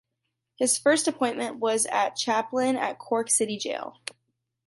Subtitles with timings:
[0.55, 4.01] His first appointment was as Chaplain at Cork City Jail.